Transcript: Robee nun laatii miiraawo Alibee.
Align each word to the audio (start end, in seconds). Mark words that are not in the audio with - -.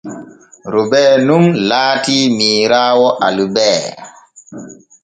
Robee 0.75 1.11
nun 1.27 1.45
laatii 1.73 2.25
miiraawo 2.39 3.07
Alibee. 3.31 3.79